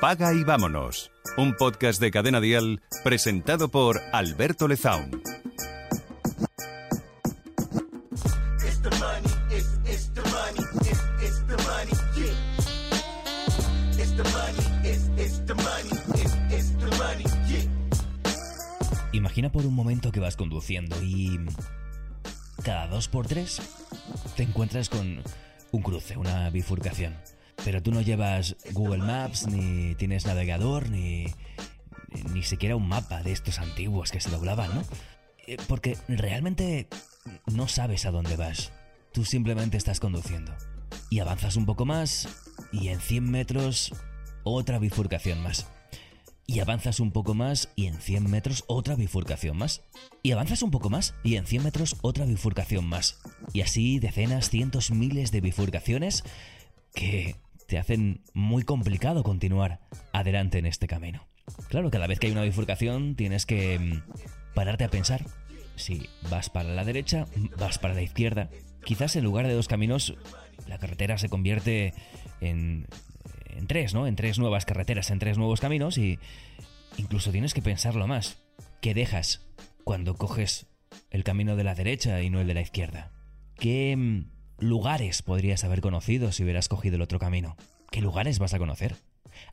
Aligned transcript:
Paga 0.00 0.34
y 0.34 0.44
vámonos. 0.44 1.10
Un 1.36 1.54
podcast 1.54 2.00
de 2.00 2.10
Cadena 2.10 2.40
Dial 2.40 2.82
presentado 3.02 3.68
por 3.68 4.00
Alberto 4.12 4.68
Lezaun. 4.68 5.22
Imagina 19.12 19.50
por 19.50 19.64
un 19.64 19.74
momento 19.74 20.12
que 20.12 20.20
vas 20.20 20.36
conduciendo 20.36 20.96
y 21.02 21.38
cada 22.62 22.88
dos 22.88 23.08
por 23.08 23.26
tres 23.26 23.60
te 24.36 24.42
encuentras 24.42 24.88
con 24.88 25.22
un 25.70 25.82
cruce, 25.82 26.16
una 26.16 26.50
bifurcación. 26.50 27.14
Pero 27.64 27.82
tú 27.82 27.90
no 27.92 28.02
llevas 28.02 28.56
Google 28.72 29.02
Maps, 29.02 29.46
ni 29.46 29.94
tienes 29.94 30.26
navegador, 30.26 30.90
ni, 30.90 31.26
ni 32.32 32.42
siquiera 32.42 32.76
un 32.76 32.88
mapa 32.88 33.22
de 33.22 33.32
estos 33.32 33.58
antiguos 33.58 34.10
que 34.10 34.20
se 34.20 34.30
doblaban, 34.30 34.74
¿no? 34.74 34.82
Eh, 35.46 35.56
Porque 35.66 35.96
realmente 36.08 36.88
no 37.46 37.68
sabes 37.68 38.06
a 38.06 38.10
dónde 38.10 38.36
vas. 38.36 38.72
Tú 39.12 39.24
simplemente 39.24 39.76
estás 39.76 40.00
conduciendo. 40.00 40.54
Y 41.10 41.20
avanzas 41.20 41.56
un 41.56 41.66
poco 41.66 41.84
más 41.84 42.28
y 42.72 42.88
en 42.88 43.00
100 43.00 43.30
metros 43.30 43.92
otra 44.42 44.78
bifurcación 44.78 45.42
más. 45.42 45.66
Y 46.46 46.60
avanzas 46.60 47.00
un 47.00 47.10
poco 47.10 47.32
más 47.34 47.70
y 47.74 47.86
en 47.86 47.98
100 48.00 48.30
metros 48.30 48.64
otra 48.66 48.96
bifurcación 48.96 49.56
más. 49.56 49.82
Y 50.22 50.32
avanzas 50.32 50.62
un 50.62 50.70
poco 50.70 50.90
más 50.90 51.14
y 51.22 51.36
en 51.36 51.46
100 51.46 51.64
metros 51.64 51.96
otra 52.02 52.26
bifurcación 52.26 52.86
más. 52.86 53.18
Y 53.52 53.62
así 53.62 53.98
decenas, 53.98 54.50
cientos, 54.50 54.90
miles 54.90 55.30
de 55.30 55.40
bifurcaciones 55.40 56.22
que 56.94 57.36
te 57.66 57.78
hacen 57.78 58.22
muy 58.32 58.62
complicado 58.62 59.22
continuar 59.22 59.80
adelante 60.12 60.58
en 60.58 60.66
este 60.66 60.86
camino. 60.86 61.26
Claro, 61.68 61.90
cada 61.90 62.06
vez 62.06 62.18
que 62.18 62.26
hay 62.26 62.32
una 62.32 62.42
bifurcación 62.42 63.16
tienes 63.16 63.46
que 63.46 63.78
mm, 63.78 64.54
pararte 64.54 64.84
a 64.84 64.88
pensar 64.88 65.24
si 65.76 66.08
vas 66.30 66.50
para 66.50 66.70
la 66.70 66.84
derecha, 66.84 67.26
vas 67.58 67.78
para 67.78 67.94
la 67.94 68.02
izquierda. 68.02 68.50
Quizás 68.84 69.16
en 69.16 69.24
lugar 69.24 69.46
de 69.46 69.54
dos 69.54 69.68
caminos, 69.68 70.16
la 70.68 70.78
carretera 70.78 71.18
se 71.18 71.28
convierte 71.28 71.94
en, 72.40 72.86
en 73.48 73.66
tres, 73.66 73.94
¿no? 73.94 74.06
En 74.06 74.16
tres 74.16 74.38
nuevas 74.38 74.66
carreteras, 74.66 75.10
en 75.10 75.18
tres 75.18 75.38
nuevos 75.38 75.60
caminos 75.60 75.98
y 75.98 76.18
incluso 76.96 77.32
tienes 77.32 77.54
que 77.54 77.62
pensarlo 77.62 78.06
más. 78.06 78.38
¿Qué 78.80 78.94
dejas 78.94 79.46
cuando 79.84 80.14
coges 80.16 80.66
el 81.10 81.24
camino 81.24 81.56
de 81.56 81.64
la 81.64 81.74
derecha 81.74 82.22
y 82.22 82.30
no 82.30 82.40
el 82.40 82.46
de 82.46 82.54
la 82.54 82.60
izquierda? 82.60 83.10
¿Qué 83.56 83.96
mm, 83.96 84.33
lugares 84.58 85.22
podrías 85.22 85.64
haber 85.64 85.80
conocido 85.80 86.32
si 86.32 86.42
hubieras 86.44 86.68
cogido 86.68 86.96
el 86.96 87.02
otro 87.02 87.18
camino? 87.18 87.56
¿Qué 87.90 88.00
lugares 88.00 88.38
vas 88.38 88.54
a 88.54 88.58
conocer? 88.58 88.96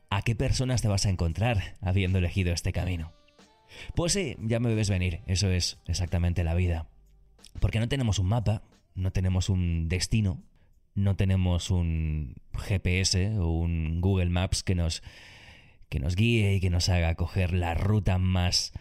¿A 0.10 0.22
qué 0.22 0.36
personas 0.36 0.82
te 0.82 0.88
vas 0.88 1.06
a 1.06 1.10
encontrar 1.10 1.76
habiendo 1.82 2.20
elegido 2.20 2.54
este 2.54 2.72
camino? 2.72 3.14
Pues 3.96 4.14
sí, 4.14 4.36
ya 4.40 4.60
me 4.60 4.76
ves 4.76 4.90
venir, 4.90 5.22
eso 5.28 5.50
es 5.50 5.80
exactamente 5.88 6.44
la 6.44 6.56
vida. 6.56 6.88
Porque 7.60 7.80
no 7.80 7.88
tenemos 7.88 8.20
un 8.20 8.28
mapa, 8.28 8.64
no 8.96 9.12
tenemos 9.12 9.50
un 9.50 9.88
destino, 9.90 10.44
no 10.96 11.16
tenemos 11.16 11.72
un 11.72 12.36
GPS 12.54 13.38
o 13.38 13.50
un 13.50 14.02
Google 14.02 14.30
Maps 14.30 14.64
que 14.64 14.76
nos, 14.76 15.04
que 15.90 16.00
nos 16.00 16.16
guíe 16.16 16.56
y 16.56 16.60
que 16.60 16.70
nos 16.70 16.90
haga 16.90 17.16
coger 17.16 17.54
la 17.54 17.74
ruta 17.74 18.18
más 18.18 18.74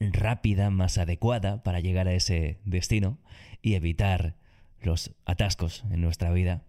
rápida, 0.00 0.70
más 0.70 0.98
adecuada 0.98 1.62
para 1.62 1.80
llegar 1.80 2.08
a 2.08 2.14
ese 2.14 2.58
destino 2.64 3.18
y 3.62 3.74
evitar 3.74 4.36
los 4.80 5.14
atascos 5.24 5.84
en 5.90 6.00
nuestra 6.00 6.30
vida. 6.32 6.64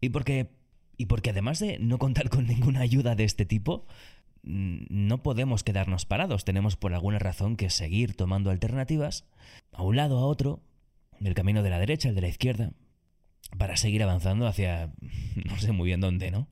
Y 0.00 0.10
porque, 0.10 0.50
y 0.96 1.06
porque 1.06 1.30
además 1.30 1.58
de 1.58 1.78
no 1.78 1.98
contar 1.98 2.28
con 2.28 2.46
ninguna 2.46 2.80
ayuda 2.80 3.14
de 3.14 3.24
este 3.24 3.46
tipo, 3.46 3.86
mm, 4.42 4.84
no 4.88 5.22
podemos 5.22 5.62
quedarnos 5.62 6.06
parados. 6.06 6.44
Tenemos 6.44 6.76
por 6.76 6.94
alguna 6.94 7.18
razón 7.18 7.56
que 7.56 7.70
seguir 7.70 8.14
tomando 8.14 8.50
alternativas 8.50 9.26
a 9.72 9.82
un 9.82 9.96
lado, 9.96 10.18
a 10.18 10.26
otro, 10.26 10.62
del 11.20 11.34
camino 11.34 11.62
de 11.62 11.70
la 11.70 11.78
derecha, 11.78 12.08
el 12.08 12.14
de 12.14 12.20
la 12.20 12.28
izquierda, 12.28 12.72
para 13.56 13.76
seguir 13.76 14.02
avanzando 14.02 14.46
hacia, 14.46 14.92
no 15.44 15.58
sé 15.58 15.72
muy 15.72 15.86
bien 15.86 16.00
dónde, 16.00 16.30
¿no? 16.30 16.48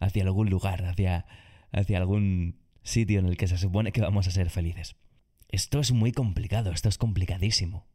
Hacia 0.00 0.22
algún 0.22 0.50
lugar, 0.50 0.84
hacia, 0.84 1.26
hacia 1.72 1.98
algún 1.98 2.60
sitio 2.82 3.18
en 3.18 3.26
el 3.26 3.36
que 3.36 3.48
se 3.48 3.58
supone 3.58 3.92
que 3.92 4.00
vamos 4.00 4.26
a 4.28 4.30
ser 4.30 4.50
felices. 4.50 4.96
Esto 5.48 5.80
es 5.80 5.92
muy 5.92 6.12
complicado, 6.12 6.72
esto 6.72 6.88
es 6.88 6.98
complicadísimo. 6.98 7.86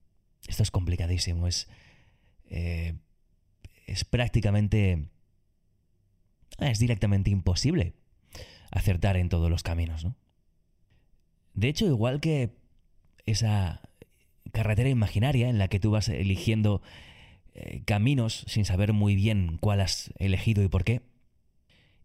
Esto 0.48 0.64
es 0.64 0.72
complicadísimo, 0.72 1.48
es, 1.48 1.70
eh, 2.54 2.94
es 3.88 4.06
prácticamente... 4.06 5.10
ah, 6.60 6.70
Es 6.70 6.80
directamente 6.80 7.32
imposible 7.32 7.94
acertar 8.72 9.18
en 9.18 9.30
todos 9.30 9.50
los 9.50 9.64
caminos, 9.64 10.04
¿no? 10.04 10.16
De 11.54 11.68
hecho, 11.68 11.86
igual 11.86 12.20
que 12.20 12.56
esa 13.26 13.82
carretera 14.52 14.90
imaginaria 14.90 15.50
en 15.50 15.58
la 15.58 15.68
que 15.68 15.80
tú 15.80 15.92
vas 15.92 16.10
eligiendo 16.10 16.82
eh, 17.54 17.84
caminos 17.86 18.44
sin 18.48 18.66
saber 18.66 18.94
muy 18.94 19.16
bien 19.16 19.58
cuál 19.60 19.82
has 19.82 20.12
elegido 20.18 20.64
y 20.64 20.68
por 20.68 20.84
qué, 20.84 21.02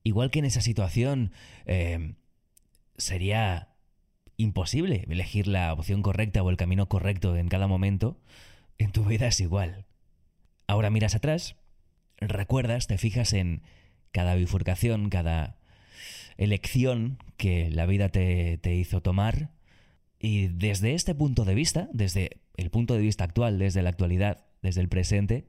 igual 0.03 0.31
que 0.31 0.39
en 0.39 0.45
esa 0.45 0.61
situación 0.61 1.33
eh, 1.67 2.15
sería 2.97 3.75
imposible 4.37 5.05
elegir 5.09 5.47
la 5.47 5.73
opción 5.73 6.03
correcta 6.03 6.43
o 6.43 6.51
el 6.51 6.57
camino 6.57 6.89
correcto 6.89 7.37
en 7.37 7.49
cada 7.49 7.67
momento, 7.67 8.21
en 8.79 8.93
tu 8.93 9.05
vida 9.05 9.27
es 9.27 9.41
igual. 9.41 9.88
Ahora 10.69 10.91
miras 10.91 11.15
atrás, 11.15 11.57
recuerdas, 12.19 12.87
te 12.87 12.99
fijas 12.99 13.33
en 13.33 13.63
cada 14.13 14.35
bifurcación, 14.35 15.09
cada 15.09 15.57
elección 16.37 17.17
que 17.39 17.71
la 17.71 17.87
vida 17.87 18.11
te, 18.11 18.75
hizo 18.75 19.01
tomar, 19.01 19.51
y 20.21 20.49
desde 20.49 20.93
este 20.93 21.15
punto 21.15 21.47
de 21.47 21.55
vista, 21.55 21.89
desde 21.95 22.43
el 22.59 22.69
punto 22.69 22.93
de 22.93 23.01
vista 23.01 23.25
actual, 23.25 23.59
desde 23.59 23.81
la 23.81 23.89
actualidad, 23.89 24.45
desde 24.61 24.83
el 24.83 24.91
presente, 24.91 25.49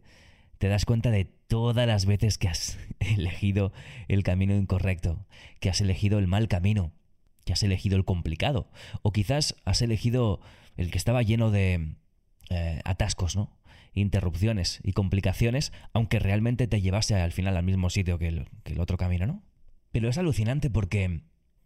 te 0.58 0.70
das 0.70 0.86
cuenta 0.86 1.12
de 1.12 1.26
todas 1.26 1.86
las 1.86 2.06
veces 2.06 2.38
que 2.38 2.48
has 2.48 2.80
elegido 3.02 3.74
el 4.08 4.24
camino 4.24 4.56
incorrecto, 4.56 5.28
que 5.60 5.70
has 5.70 5.82
elegido 5.82 6.18
el 6.18 6.28
mal 6.28 6.48
camino, 6.48 6.94
que 7.44 7.52
has 7.52 7.64
elegido 7.64 7.98
el 7.98 8.06
complicado, 8.06 8.72
o 9.02 9.12
quizás 9.12 9.58
has 9.66 9.82
elegido 9.82 10.40
el 10.78 10.92
que 10.92 10.98
estaba 10.98 11.24
lleno 11.24 11.52
de 11.52 11.96
eh, 12.52 12.80
atascos, 12.86 13.36
¿no? 13.36 13.59
Interrupciones 13.94 14.80
y 14.84 14.94
complicaciones, 14.94 15.72
aunque 15.94 16.20
realmente 16.20 16.68
te 16.68 16.82
llevase 16.82 17.16
al 17.16 17.32
final 17.32 17.58
al 17.58 17.64
mismo 17.64 17.90
sitio 17.90 18.18
que 18.20 18.28
el, 18.28 18.48
otro 18.80 18.98
camino, 18.98 19.26
¿no? 19.28 19.44
Pero 19.92 20.10
es 20.10 20.18
alucinante 20.18 20.70
porque, 20.70 21.22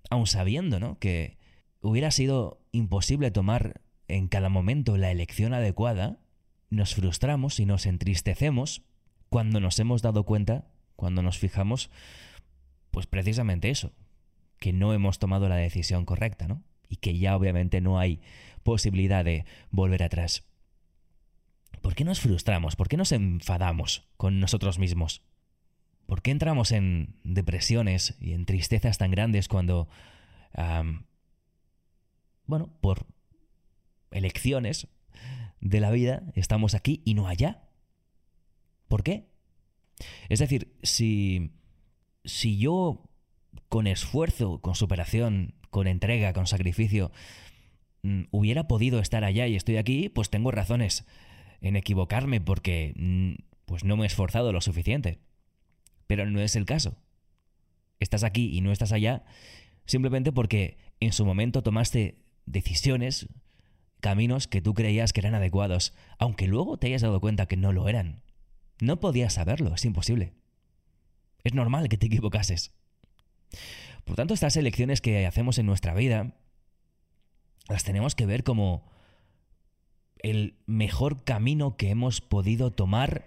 aun 0.09 0.28
sabiendo, 0.28 0.79
¿no? 0.79 0.97
Que 1.00 1.38
hubiera 1.81 2.12
sido 2.12 2.62
imposible 2.72 3.31
tomar 3.31 3.81
en 4.07 4.28
cada 4.28 4.50
momento 4.50 4.97
la 4.97 5.12
elección 5.12 5.53
adecuada, 5.53 6.19
nos 6.69 6.95
frustramos 6.95 7.59
y 7.59 7.66
nos 7.66 7.85
entristecemos 7.85 8.83
cuando 9.29 9.59
nos 9.59 9.79
hemos 9.79 10.01
dado 10.01 10.23
cuenta, 10.25 10.67
cuando 10.95 11.22
nos 11.22 11.38
fijamos, 11.38 11.89
pues 12.91 13.07
precisamente 13.07 13.69
eso, 13.69 13.91
que 14.59 14.72
no 14.72 14.94
hemos 14.94 15.19
tomado 15.19 15.50
la 15.50 15.56
decisión 15.56 16.06
correcta, 16.06 16.47
¿no? 16.47 16.63
Y 16.88 16.97
que 16.97 17.17
ya 17.17 17.35
obviamente 17.35 17.81
no 17.81 18.00
hay 18.00 18.22
posibilidad 18.63 19.25
de 19.25 19.45
volver 19.72 20.03
atrás. 20.03 20.45
¿Por 21.83 21.95
qué 21.95 22.05
nos 22.05 22.21
frustramos? 22.21 22.77
¿Por 22.77 22.88
qué 22.88 22.95
nos 22.95 23.11
enfadamos 23.11 24.07
con 24.16 24.39
nosotros 24.39 24.79
mismos? 24.79 25.21
¿Por 26.05 26.21
qué 26.21 26.31
entramos 26.31 26.71
en 26.71 27.19
depresiones 27.25 28.16
y 28.21 28.31
en 28.31 28.45
tristezas 28.45 28.97
tan 28.97 29.11
grandes 29.11 29.49
cuando, 29.49 29.89
bueno, 32.45 32.73
por 32.79 33.05
elecciones 34.11 34.88
de 35.59 35.81
la 35.81 35.91
vida 35.91 36.23
estamos 36.35 36.73
aquí 36.73 37.01
y 37.03 37.16
no 37.16 37.27
allá? 37.27 37.67
¿Por 38.88 39.03
qué? 39.03 39.27
Es 40.29 40.39
decir, 40.39 40.74
si, 40.83 41.51
si 42.24 42.57
yo 42.59 43.09
con 43.68 43.88
esfuerzo, 43.88 44.62
con 44.62 44.75
superación, 44.75 45.53
con 45.69 45.88
entrega, 45.88 46.31
con 46.31 46.47
sacrificio, 46.47 47.12
mm, 48.03 48.21
hubiera 48.31 48.69
podido 48.69 49.01
estar 49.01 49.25
allá 49.25 49.47
y 49.47 49.57
estoy 49.57 49.75
aquí, 49.75 50.07
pues 50.07 50.29
tengo 50.29 50.50
razones 50.50 51.06
en 51.63 51.75
equivocarme 51.75 52.42
porque 52.42 52.94
mm, 52.95 53.44
pues 53.65 53.83
no 53.83 53.98
me 53.98 54.04
he 54.04 54.07
esforzado 54.07 54.51
lo 54.51 54.62
suficiente. 54.62 55.19
Pero 56.06 56.30
no 56.30 56.42
es 56.42 56.56
el 56.56 56.65
caso. 56.65 56.98
Estás 58.00 58.24
aquí 58.24 58.56
y 58.56 58.62
no 58.62 58.71
estás 58.71 58.92
allá 58.92 59.24
simplemente 59.86 60.31
porque 60.31 60.77
en 61.00 61.13
su 61.13 61.25
momento 61.25 61.63
tomaste 61.63 62.19
decisiones, 62.45 63.27
caminos 64.00 64.48
que 64.48 64.62
tú 64.62 64.74
creías 64.74 65.13
que 65.13 65.21
eran 65.21 65.36
adecuados, 65.36 65.94
aunque 66.19 66.48
luego 66.48 66.77
te 66.77 66.88
hayas 66.88 67.01
dado 67.01 67.19
cuenta 67.19 67.48
que 67.48 67.57
no 67.57 67.71
lo 67.71 67.88
eran. 67.88 68.21
No 68.80 69.00
podías 69.00 69.33
saberlo, 69.33 69.74
es 69.74 69.86
imposible. 69.86 70.33
Es 71.44 71.54
normal 71.54 71.89
que 71.89 71.98
te 71.98 72.06
equivocases. 72.07 72.74
Por 74.04 74.15
tanto, 74.15 74.33
estas 74.33 74.57
elecciones 74.57 75.00
que 75.00 75.25
hacemos 75.25 75.57
en 75.57 75.65
nuestra 75.65 75.94
vida 75.94 76.36
las 77.69 77.86
tenemos 77.86 78.15
que 78.15 78.25
ver 78.25 78.44
como 78.44 78.92
el 80.24 80.56
mejor 80.66 81.24
camino 81.24 81.78
que 81.78 81.90
hemos 81.90 82.22
podido 82.22 82.72
tomar 82.72 83.25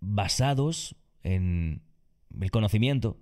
basados 0.00 0.96
en 1.22 1.82
el 2.38 2.50
conocimiento, 2.50 3.16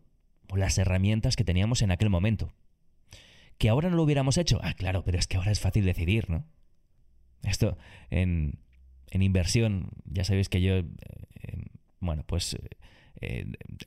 o 0.49 0.57
las 0.57 0.77
herramientas 0.79 1.37
que 1.37 1.45
teníamos 1.45 1.83
en 1.83 1.91
aquel 1.91 2.11
momento. 2.11 2.53
¿Que 3.59 3.69
ahora 3.69 3.89
no 3.89 3.97
lo 3.97 4.03
hubiéramos 4.03 4.37
hecho? 4.37 4.59
Ah, 4.63 4.75
claro, 4.75 5.05
pero 5.05 5.19
es 5.19 5.27
que 5.27 5.37
ahora 5.37 5.53
es 5.53 5.61
fácil 5.61 5.85
decidir, 5.85 6.29
¿no? 6.29 6.45
Esto 7.43 7.79
en, 8.11 8.59
en 9.11 9.23
inversión, 9.23 9.91
ya 10.05 10.25
sabéis 10.25 10.49
que 10.49 10.61
yo, 10.61 10.75
eh, 10.77 10.85
bueno, 12.01 12.25
pues 12.27 12.55
eh, 12.55 12.69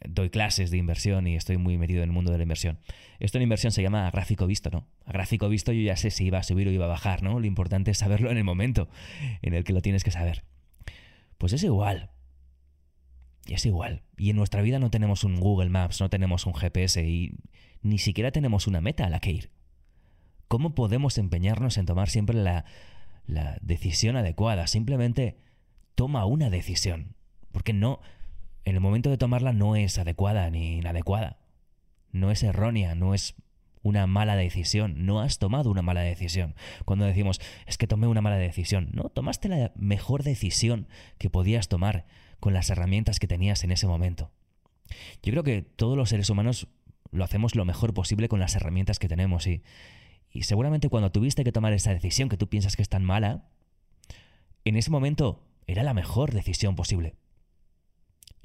doy 0.07 0.29
clases 0.29 0.71
de 0.71 0.77
inversión 0.77 1.27
y 1.27 1.35
estoy 1.35 1.57
muy 1.57 1.77
metido 1.77 2.03
en 2.03 2.09
el 2.09 2.13
mundo 2.13 2.31
de 2.31 2.37
la 2.37 2.43
inversión. 2.43 2.79
Esto 3.19 3.37
en 3.37 3.43
inversión 3.43 3.71
se 3.71 3.81
llama 3.81 4.09
gráfico 4.11 4.47
visto, 4.47 4.69
¿no? 4.69 4.87
A 5.05 5.11
gráfico 5.11 5.49
visto 5.49 5.71
yo 5.71 5.81
ya 5.81 5.95
sé 5.95 6.11
si 6.11 6.25
iba 6.25 6.39
a 6.39 6.43
subir 6.43 6.67
o 6.67 6.71
iba 6.71 6.85
a 6.85 6.89
bajar, 6.89 7.23
¿no? 7.23 7.39
Lo 7.39 7.45
importante 7.45 7.91
es 7.91 7.97
saberlo 7.97 8.31
en 8.31 8.37
el 8.37 8.43
momento 8.43 8.89
en 9.41 9.53
el 9.53 9.63
que 9.63 9.73
lo 9.73 9.81
tienes 9.81 10.03
que 10.03 10.11
saber. 10.11 10.43
Pues 11.37 11.53
es 11.53 11.63
igual. 11.63 12.11
Es 13.47 13.65
igual. 13.65 14.03
Y 14.17 14.29
en 14.29 14.35
nuestra 14.35 14.61
vida 14.61 14.79
no 14.79 14.89
tenemos 14.89 15.23
un 15.23 15.39
Google 15.39 15.69
Maps, 15.69 16.01
no 16.01 16.09
tenemos 16.09 16.45
un 16.45 16.53
GPS 16.53 17.03
y 17.03 17.35
ni 17.81 17.97
siquiera 17.97 18.31
tenemos 18.31 18.67
una 18.67 18.81
meta 18.81 19.05
a 19.05 19.09
la 19.09 19.19
que 19.19 19.31
ir. 19.31 19.51
¿Cómo 20.47 20.75
podemos 20.75 21.17
empeñarnos 21.17 21.77
en 21.77 21.85
tomar 21.85 22.09
siempre 22.09 22.35
la, 22.35 22.65
la 23.25 23.57
decisión 23.61 24.15
adecuada? 24.15 24.67
Simplemente 24.67 25.37
toma 25.95 26.25
una 26.25 26.49
decisión. 26.49 27.15
Porque 27.51 27.73
no, 27.73 28.01
en 28.67 28.75
el 28.75 28.81
momento 28.81 29.09
de 29.09 29.17
tomarla 29.17 29.53
no 29.53 29.77
es 29.77 29.97
adecuada 29.97 30.49
ni 30.49 30.79
inadecuada. 30.79 31.37
No 32.11 32.31
es 32.31 32.43
errónea, 32.43 32.95
no 32.95 33.13
es 33.13 33.35
una 33.81 34.07
mala 34.07 34.35
decisión. 34.35 35.05
No 35.05 35.21
has 35.21 35.39
tomado 35.39 35.71
una 35.71 35.81
mala 35.81 36.01
decisión. 36.01 36.53
Cuando 36.83 37.05
decimos, 37.05 37.39
es 37.65 37.77
que 37.77 37.87
tomé 37.87 38.07
una 38.07 38.19
mala 38.19 38.35
decisión. 38.35 38.89
No, 38.91 39.03
tomaste 39.03 39.47
la 39.47 39.71
mejor 39.77 40.23
decisión 40.23 40.89
que 41.17 41.29
podías 41.29 41.69
tomar 41.69 42.07
con 42.41 42.53
las 42.53 42.69
herramientas 42.69 43.19
que 43.19 43.27
tenías 43.27 43.63
en 43.63 43.71
ese 43.71 43.87
momento. 43.87 44.31
Yo 45.23 45.31
creo 45.31 45.43
que 45.43 45.61
todos 45.61 45.95
los 45.95 46.09
seres 46.09 46.29
humanos 46.29 46.67
lo 47.11 47.23
hacemos 47.23 47.55
lo 47.55 47.63
mejor 47.63 47.93
posible 47.93 48.27
con 48.27 48.41
las 48.41 48.53
herramientas 48.53 48.99
que 48.99 49.07
tenemos 49.07 49.47
y, 49.47 49.63
y 50.29 50.43
seguramente 50.43 50.89
cuando 50.89 51.09
tuviste 51.09 51.45
que 51.45 51.53
tomar 51.53 51.71
esa 51.71 51.93
decisión 51.93 52.27
que 52.27 52.35
tú 52.35 52.49
piensas 52.49 52.75
que 52.75 52.81
es 52.81 52.89
tan 52.89 53.05
mala, 53.05 53.47
en 54.65 54.75
ese 54.75 54.91
momento 54.91 55.47
era 55.67 55.83
la 55.83 55.93
mejor 55.93 56.33
decisión 56.33 56.75
posible. 56.75 57.15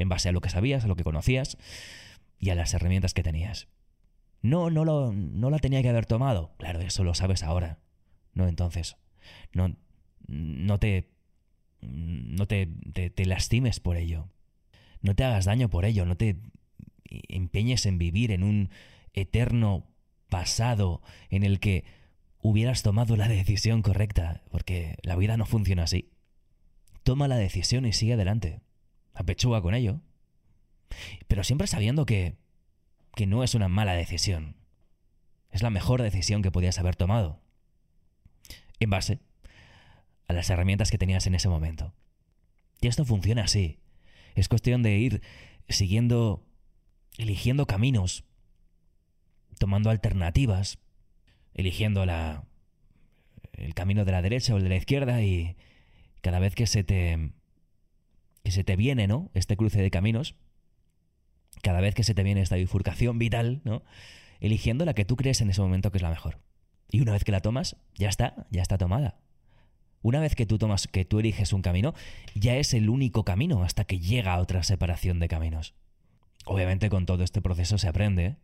En 0.03 0.09
base 0.09 0.29
a 0.29 0.33
lo 0.33 0.41
que 0.41 0.51
sabías, 0.51 0.85
a 0.85 0.89
lo 0.89 0.97
que 0.97 1.05
conocías 1.05 1.57
y 2.39 2.51
a 2.51 2.55
las 2.55 2.75
herramientas 2.75 3.15
que 3.15 3.23
tenías. 3.23 3.69
No, 4.43 4.71
no, 4.71 4.85
lo, 4.85 5.13
no 5.13 5.51
la 5.51 5.61
tenía 5.61 5.83
que 5.83 5.89
haber 5.89 6.07
tomado. 6.07 6.53
Claro, 6.59 6.81
eso 6.81 7.05
lo 7.05 7.15
sabes 7.15 7.43
ahora. 7.43 7.79
No 8.35 8.49
entonces. 8.49 8.97
No, 9.53 9.77
no 10.27 10.79
te. 10.79 11.09
No 11.81 12.47
te, 12.47 12.67
te 12.67 13.27
lastimes 13.27 13.81
por 13.81 13.97
ello. 13.97 14.29
No 15.01 15.15
te 15.15 15.25
hagas 15.25 15.45
daño 15.45 15.69
por 15.69 15.85
ello. 15.85 16.05
No 16.07 16.17
te 16.17 16.37
empeñes 17.29 17.87
en 17.87 17.99
vivir 17.99 18.31
en 18.31 18.43
un 18.43 18.71
eterno 19.13 19.87
pasado 20.29 21.03
en 21.31 21.43
el 21.43 21.61
que 21.61 21.85
hubieras 22.41 22.83
tomado 22.83 23.17
la 23.17 23.29
decisión 23.29 23.83
correcta, 23.83 24.43
porque 24.51 24.97
la 25.03 25.17
vida 25.17 25.37
no 25.37 25.47
funciona 25.47 25.85
así. 25.85 26.11
Toma 27.03 27.29
la 27.29 27.37
decisión 27.37 27.85
y 27.85 27.93
sigue 27.93 28.15
adelante. 28.15 28.61
Apechuga 29.15 29.61
con 29.61 29.75
ello. 29.75 30.01
Pero 31.29 31.45
siempre 31.45 31.67
sabiendo 31.67 32.07
que 32.07 32.37
que 33.15 33.27
no 33.27 33.43
es 33.43 33.55
una 33.55 33.69
mala 33.69 33.95
decisión. 33.95 34.57
Es 35.51 35.63
la 35.63 35.71
mejor 35.71 36.03
decisión 36.03 36.43
que 36.43 36.51
podías 36.51 36.79
haber 36.79 36.97
tomado. 36.97 37.41
En 38.81 38.91
base 38.91 39.21
a 40.27 40.33
las 40.33 40.49
herramientas 40.51 40.91
que 40.91 40.99
tenías 40.99 41.27
en 41.27 41.35
ese 41.35 41.49
momento. 41.49 41.95
Y 42.81 42.89
esto 42.89 43.05
funciona 43.05 43.45
así. 43.45 43.79
Es 44.35 44.49
cuestión 44.49 44.83
de 44.83 44.97
ir 44.97 45.23
siguiendo, 45.69 46.45
eligiendo 47.19 47.67
caminos, 47.67 48.25
tomando 49.59 49.91
alternativas, 49.91 50.79
eligiendo 51.55 52.07
la, 52.07 52.45
el 53.53 53.75
camino 53.75 54.05
de 54.05 54.13
la 54.13 54.23
derecha 54.23 54.55
o 54.55 54.57
el 54.57 54.63
de 54.65 54.69
la 54.71 54.77
izquierda 54.77 55.23
y 55.23 55.57
cada 56.23 56.39
vez 56.39 56.55
que 56.55 56.67
se 56.67 56.83
te, 56.83 57.33
que 58.43 58.51
se 58.51 58.65
te 58.65 58.77
viene, 58.77 59.07
¿no? 59.07 59.31
Este 59.35 59.57
cruce 59.57 59.81
de 59.81 59.91
caminos, 59.91 60.37
cada 61.63 61.81
vez 61.81 61.95
que 61.95 62.05
se 62.05 62.15
te 62.15 62.23
viene 62.23 62.43
esta 62.43 62.57
bifurcación 62.57 63.19
vital, 63.19 63.61
¿no? 63.65 63.83
Eligiendo 64.41 64.85
la 64.85 64.95
que 64.95 65.05
tú 65.05 65.17
crees 65.17 65.41
en 65.41 65.51
ese 65.51 65.61
momento 65.61 65.91
que 65.91 65.99
es 65.99 66.03
la 66.03 66.11
mejor. 66.11 66.41
Y 66.91 67.01
una 67.01 67.13
vez 67.13 67.25
que 67.25 67.33
la 67.33 67.41
tomas, 67.41 67.77
ya 67.95 68.09
está, 68.09 68.47
ya 68.51 68.63
está 68.63 68.79
tomada. 68.79 69.19
Una 70.03 70.21
vez 70.21 70.35
que 70.35 70.47
tú 70.47 70.59
tomas, 70.59 70.89
que 70.89 71.05
tú 71.05 71.21
eliges 71.21 71.53
un 71.53 71.63
camino, 71.63 71.95
ya 72.35 72.57
es 72.57 72.75
el 72.75 72.91
único 72.91 73.25
camino 73.25 73.63
hasta 73.63 73.85
que 73.85 74.01
llega 74.01 74.35
a 74.35 74.41
otra 74.41 74.65
separación 74.65 75.21
de 75.21 75.29
caminos. 75.29 75.75
Obviamente 76.45 76.91
con 76.91 77.07
todo 77.07 77.23
este 77.23 77.41
proceso 77.41 77.79
se 77.79 77.89
aprende. 77.89 78.37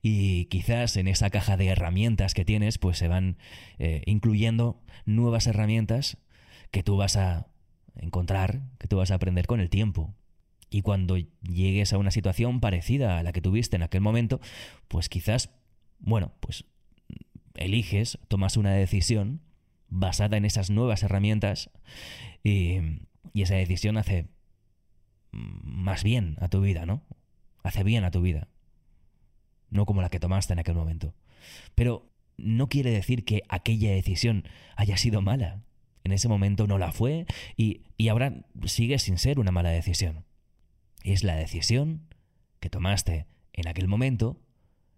Y 0.00 0.46
quizás 0.46 0.96
en 0.96 1.06
esa 1.06 1.30
caja 1.30 1.56
de 1.56 1.66
herramientas 1.66 2.34
que 2.34 2.44
tienes, 2.44 2.78
pues 2.78 2.98
se 2.98 3.08
van 3.08 3.36
eh, 3.78 4.02
incluyendo 4.06 4.82
nuevas 5.04 5.46
herramientas 5.46 6.18
que 6.70 6.82
tú 6.82 6.96
vas 6.96 7.16
a 7.16 7.46
encontrar, 7.96 8.62
que 8.78 8.88
tú 8.88 8.96
vas 8.96 9.10
a 9.10 9.14
aprender 9.14 9.46
con 9.46 9.60
el 9.60 9.70
tiempo. 9.70 10.14
Y 10.70 10.82
cuando 10.82 11.16
llegues 11.42 11.92
a 11.92 11.98
una 11.98 12.10
situación 12.10 12.60
parecida 12.60 13.18
a 13.18 13.22
la 13.22 13.32
que 13.32 13.40
tuviste 13.40 13.76
en 13.76 13.82
aquel 13.82 14.00
momento, 14.00 14.40
pues 14.88 15.08
quizás, 15.08 15.50
bueno, 16.00 16.32
pues 16.40 16.64
eliges, 17.54 18.18
tomas 18.28 18.56
una 18.56 18.72
decisión 18.72 19.40
basada 19.88 20.36
en 20.36 20.44
esas 20.44 20.70
nuevas 20.70 21.02
herramientas 21.02 21.70
y, 22.42 22.80
esa 23.34 23.56
decisión 23.56 23.96
hace 23.96 24.28
más 25.32 26.04
bien 26.04 26.36
a 26.40 26.48
tu 26.48 26.60
vida, 26.60 26.86
¿no? 26.86 27.02
Hace 27.64 27.82
bien 27.82 28.04
a 28.04 28.12
tu 28.12 28.20
vida. 28.20 28.48
No 29.70 29.86
como 29.86 30.02
la 30.02 30.08
que 30.08 30.20
tomaste 30.20 30.52
en 30.52 30.60
aquel 30.60 30.76
momento. 30.76 31.14
Pero 31.74 32.12
no 32.36 32.68
quiere 32.68 32.90
decir 32.90 33.24
que 33.24 33.42
aquella 33.48 33.90
decisión 33.90 34.44
haya 34.76 34.96
sido 34.96 35.20
mala. 35.20 35.64
En 36.04 36.12
ese 36.12 36.28
momento 36.28 36.66
no 36.66 36.78
la 36.78 36.92
fue 36.92 37.26
y, 37.56 37.82
y 37.96 38.08
ahora 38.08 38.34
sigue 38.66 38.98
sin 38.98 39.18
ser 39.18 39.40
una 39.40 39.50
mala 39.50 39.70
decisión 39.70 40.24
es 41.04 41.22
la 41.22 41.36
decisión 41.36 42.08
que 42.58 42.70
tomaste 42.70 43.26
en 43.52 43.68
aquel 43.68 43.86
momento 43.86 44.40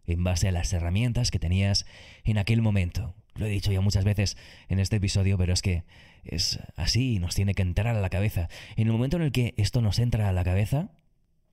en 0.06 0.23
base 0.23 0.49
a 0.49 0.53
las 0.53 0.73
herramientas 0.73 1.32
que 1.32 1.41
tenías 1.41 1.85
en 2.25 2.38
aquel 2.38 2.62
momento. 2.62 3.14
Lo 3.35 3.47
he 3.47 3.50
dicho 3.50 3.73
ya 3.73 3.81
muchas 3.81 4.05
veces 4.05 4.38
en 4.69 4.79
este 4.79 4.97
episodio, 4.97 5.37
pero 5.37 5.53
es 5.53 5.62
que 5.62 5.85
es 6.25 6.61
así, 6.76 7.19
nos 7.19 7.35
tiene 7.35 7.55
que 7.55 7.62
entrar 7.62 7.97
a 7.97 8.00
la 8.00 8.08
cabeza. 8.08 8.49
En 8.76 8.87
el 8.87 8.93
momento 8.93 9.17
en 9.17 9.25
el 9.25 9.32
que 9.32 9.53
esto 9.56 9.82
nos 9.82 9.98
entra 9.98 10.29
a 10.29 10.32
la 10.32 10.44
cabeza, 10.44 10.91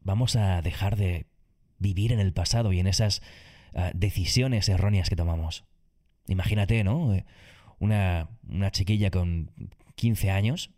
vamos 0.01 0.35
a 0.35 0.61
dejar 0.61 0.95
de 0.95 1.25
vivir 1.79 2.13
en 2.13 2.19
el 2.19 2.31
pasado 2.31 2.71
y 2.71 2.79
en 2.79 2.87
esas 2.87 3.21
ah, 3.73 3.91
decisiones 3.95 4.69
erróneas 4.69 5.09
que 5.09 5.15
tomamos. 5.15 5.65
Imagínate, 6.27 6.83
¿no? 6.83 7.11
Una, 7.79 8.29
una 8.47 8.71
chiquilla 8.71 9.11
con 9.11 9.51
15 9.95 10.31
años 10.31 10.71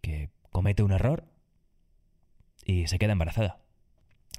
que 0.00 0.30
comete 0.50 0.82
un 0.82 0.92
error 0.92 1.24
y 2.64 2.86
se 2.86 2.98
queda 2.98 3.12
embarazada. 3.12 3.60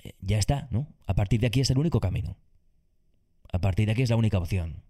Eh, 0.03 0.13
ya 0.21 0.37
está, 0.37 0.67
¿no? 0.71 0.87
A 1.05 1.15
partir 1.15 1.39
de 1.39 1.47
aquí 1.47 1.61
es 1.61 1.69
el 1.69 1.77
único 1.77 1.99
camino. 1.99 2.37
A 3.51 3.59
partir 3.59 3.85
de 3.85 3.93
aquí 3.93 4.01
es 4.01 4.09
la 4.09 4.15
única 4.15 4.37
opción. 4.37 4.83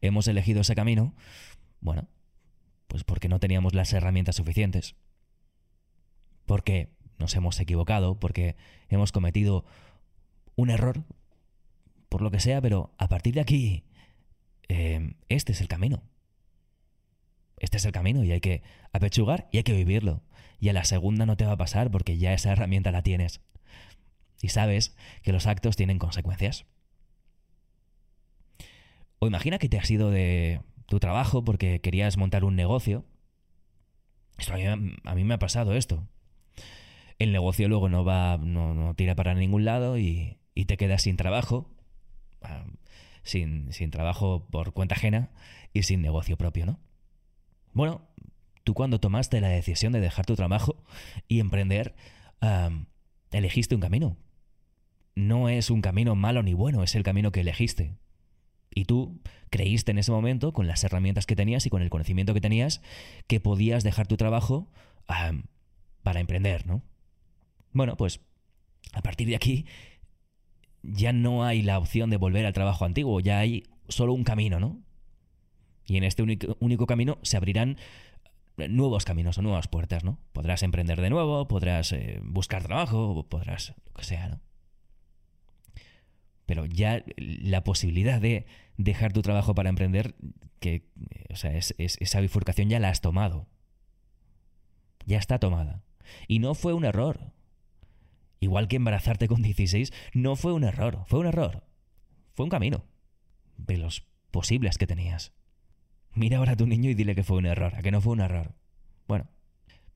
Hemos 0.00 0.28
elegido 0.28 0.60
ese 0.60 0.74
camino, 0.74 1.14
bueno, 1.80 2.08
pues 2.86 3.04
porque 3.04 3.28
no 3.28 3.40
teníamos 3.40 3.74
las 3.74 3.92
herramientas 3.92 4.36
suficientes. 4.36 4.94
Porque 6.46 6.90
nos 7.18 7.34
hemos 7.36 7.60
equivocado, 7.60 8.18
porque 8.18 8.56
hemos 8.88 9.12
cometido 9.12 9.64
un 10.56 10.70
error, 10.70 11.04
por 12.08 12.22
lo 12.22 12.30
que 12.30 12.40
sea, 12.40 12.60
pero 12.60 12.92
a 12.98 13.08
partir 13.08 13.34
de 13.34 13.40
aquí, 13.40 13.84
eh, 14.70 15.14
este 15.28 15.52
es 15.52 15.60
el 15.60 15.68
camino. 15.68 16.02
Este 17.58 17.76
es 17.76 17.84
el 17.84 17.92
camino 17.92 18.24
y 18.24 18.32
hay 18.32 18.40
que 18.40 18.62
apechugar 18.92 19.48
y 19.52 19.58
hay 19.58 19.62
que 19.64 19.74
vivirlo 19.74 20.22
y 20.60 20.68
a 20.68 20.72
la 20.72 20.84
segunda 20.84 21.26
no 21.26 21.36
te 21.36 21.46
va 21.46 21.52
a 21.52 21.56
pasar 21.56 21.90
porque 21.90 22.18
ya 22.18 22.32
esa 22.32 22.52
herramienta 22.52 22.92
la 22.92 23.02
tienes. 23.02 23.40
Y 24.42 24.48
sabes 24.50 24.94
que 25.22 25.32
los 25.32 25.46
actos 25.46 25.76
tienen 25.76 25.98
consecuencias. 25.98 26.66
O 29.18 29.26
imagina 29.26 29.58
que 29.58 29.68
te 29.68 29.78
has 29.78 29.90
ido 29.90 30.10
de 30.10 30.60
tu 30.86 31.00
trabajo 31.00 31.44
porque 31.44 31.80
querías 31.80 32.16
montar 32.16 32.44
un 32.44 32.56
negocio. 32.56 33.04
a, 34.48 35.14
mí, 35.14 35.24
me 35.24 35.34
ha 35.34 35.38
pasado 35.38 35.74
esto. 35.74 36.06
El 37.18 37.32
negocio 37.32 37.68
luego 37.68 37.88
no 37.88 38.04
va, 38.04 38.38
no, 38.38 38.94
tira 38.94 39.14
para 39.14 39.34
ningún 39.34 39.64
lado 39.64 39.98
y, 39.98 40.36
te 40.66 40.76
quedas 40.76 41.02
sin 41.02 41.16
trabajo, 41.16 41.70
ah, 42.42 42.66
sin, 43.30 43.90
trabajo 43.90 44.46
por 44.50 44.72
cuenta 44.72 44.94
ajena 44.94 45.30
y 45.72 45.84
sin 45.84 46.02
negocio 46.02 46.36
propio, 46.36 46.66
¿no? 46.66 46.78
Bueno, 47.72 48.10
Tú 48.64 48.74
cuando 48.74 49.00
tomaste 49.00 49.40
la 49.40 49.48
decisión 49.48 49.92
de 49.92 50.00
dejar 50.00 50.26
tu 50.26 50.36
trabajo 50.36 50.76
y 51.28 51.40
emprender, 51.40 51.94
elegiste 53.32 53.74
un 53.74 53.80
camino. 53.80 54.16
No 55.14 55.48
es 55.48 55.70
un 55.70 55.82
camino 55.82 56.14
malo 56.14 56.42
ni 56.42 56.54
bueno, 56.54 56.82
es 56.82 56.94
el 56.94 57.02
camino 57.02 57.32
que 57.32 57.40
elegiste. 57.40 57.96
Y 58.72 58.84
tú 58.84 59.20
creíste 59.50 59.90
en 59.90 59.98
ese 59.98 60.12
momento, 60.12 60.52
con 60.52 60.66
las 60.66 60.84
herramientas 60.84 61.26
que 61.26 61.34
tenías 61.34 61.66
y 61.66 61.70
con 61.70 61.82
el 61.82 61.90
conocimiento 61.90 62.34
que 62.34 62.40
tenías, 62.40 62.82
que 63.26 63.40
podías 63.40 63.82
dejar 63.82 64.06
tu 64.06 64.16
trabajo 64.16 64.70
para 65.06 66.20
emprender, 66.20 66.66
¿no? 66.66 66.82
Bueno, 67.72 67.96
pues 67.96 68.20
a 68.92 69.02
partir 69.02 69.28
de 69.28 69.36
aquí 69.36 69.66
ya 70.82 71.12
no 71.12 71.44
hay 71.44 71.62
la 71.62 71.78
opción 71.78 72.10
de 72.10 72.16
volver 72.16 72.46
al 72.46 72.52
trabajo 72.52 72.84
antiguo, 72.84 73.20
ya 73.20 73.38
hay 73.38 73.64
solo 73.88 74.12
un 74.12 74.24
camino, 74.24 74.60
¿no? 74.60 74.80
Y 75.86 75.96
en 75.96 76.04
este 76.04 76.22
único, 76.22 76.86
camino 76.86 77.18
se 77.22 77.36
abrirán 77.36 77.76
nuevos 78.56 79.04
caminos 79.04 79.38
o 79.38 79.42
nuevas 79.42 79.68
puertas, 79.68 80.04
¿no? 80.04 80.18
Podrás 80.32 80.62
emprender 80.62 81.00
de 81.00 81.10
nuevo, 81.10 81.48
podrás 81.48 81.92
eh, 81.92 82.20
buscar 82.22 82.62
trabajo, 82.62 83.26
podrás 83.28 83.74
lo 83.86 83.92
que 83.94 84.04
sea, 84.04 84.28
¿no? 84.28 84.40
Pero 86.46 86.66
ya 86.66 87.04
la 87.16 87.62
posibilidad 87.64 88.20
de 88.20 88.46
dejar 88.76 89.12
tu 89.12 89.22
trabajo 89.22 89.54
para 89.54 89.68
emprender, 89.68 90.16
que, 90.58 90.88
o 91.30 91.36
sea, 91.36 91.52
esa 91.56 92.20
bifurcación 92.20 92.68
ya 92.68 92.80
la 92.80 92.88
has 92.88 93.00
tomado. 93.00 93.46
Ya 95.06 95.18
está 95.18 95.38
tomada. 95.38 95.82
Y 96.28 96.40
no 96.40 96.54
fue 96.54 96.72
un 96.72 96.84
error. 96.84 97.32
Igual 98.40 98.68
que 98.68 98.76
embarazarte 98.76 99.28
con 99.28 99.42
16, 99.42 99.92
no 100.14 100.34
fue 100.34 100.52
un 100.52 100.64
error, 100.64 101.04
fue 101.06 101.20
un 101.20 101.26
error. 101.26 101.64
Fue 102.32 102.44
un 102.44 102.50
camino. 102.50 102.84
De 103.56 103.76
los 103.76 104.06
posibles 104.30 104.78
que 104.78 104.86
tenías. 104.86 105.32
Mira 106.12 106.38
ahora 106.38 106.52
a 106.52 106.56
tu 106.56 106.66
niño 106.66 106.90
y 106.90 106.94
dile 106.94 107.14
que 107.14 107.22
fue 107.22 107.36
un 107.36 107.46
error, 107.46 107.74
a 107.76 107.82
que 107.82 107.90
no 107.90 108.00
fue 108.00 108.14
un 108.14 108.20
error. 108.20 108.54
Bueno, 109.06 109.28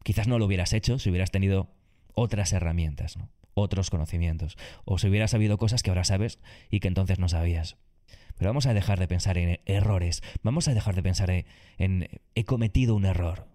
quizás 0.02 0.28
no 0.28 0.38
lo 0.38 0.46
hubieras 0.46 0.72
hecho 0.72 0.98
si 0.98 1.10
hubieras 1.10 1.30
tenido 1.30 1.74
otras 2.14 2.52
herramientas, 2.52 3.16
¿no? 3.16 3.30
otros 3.54 3.90
conocimientos, 3.90 4.56
o 4.84 4.98
si 4.98 5.08
hubieras 5.08 5.30
sabido 5.30 5.58
cosas 5.58 5.82
que 5.82 5.90
ahora 5.90 6.04
sabes 6.04 6.40
y 6.70 6.80
que 6.80 6.88
entonces 6.88 7.18
no 7.18 7.28
sabías. 7.28 7.76
Pero 8.36 8.50
vamos 8.50 8.66
a 8.66 8.74
dejar 8.74 8.98
de 8.98 9.08
pensar 9.08 9.38
en 9.38 9.60
errores, 9.64 10.22
vamos 10.42 10.68
a 10.68 10.74
dejar 10.74 10.94
de 10.96 11.02
pensar 11.02 11.30
en, 11.78 12.08
he 12.34 12.44
cometido 12.44 12.94
un 12.96 13.06
error. 13.06 13.46